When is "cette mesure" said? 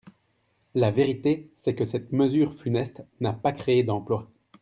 1.85-2.55